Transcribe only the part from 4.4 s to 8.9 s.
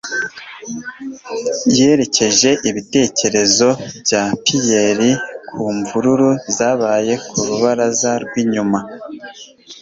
Pierre ku mvururu zabaye ku rubaraza rw'inyuma